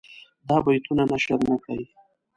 دا 0.47 0.57
بیتونه 0.65 1.03
نشر 1.11 1.39
نه 1.49 1.55
کړي. 1.63 1.85